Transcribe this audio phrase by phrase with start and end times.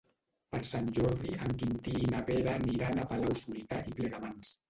[0.53, 4.51] Per Sant Jordi en Quintí i na Vera aniran a Palau-solità i Plegamans.